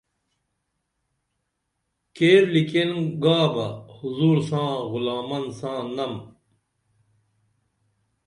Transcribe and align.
کیر 2.15 2.43
لیکین 2.53 2.91
گا 3.23 3.37
بہ 3.53 3.67
حضور 3.97 4.37
ساں 4.49 4.69
غلامان 4.91 5.43
ساں 5.59 5.81
نم 5.95 6.13